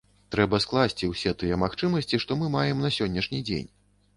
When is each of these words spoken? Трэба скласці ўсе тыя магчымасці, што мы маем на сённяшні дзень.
Трэба 0.35 0.59
скласці 0.63 1.09
ўсе 1.11 1.33
тыя 1.43 1.59
магчымасці, 1.65 2.21
што 2.25 2.39
мы 2.41 2.51
маем 2.57 2.83
на 2.87 2.93
сённяшні 2.97 3.45
дзень. 3.53 3.71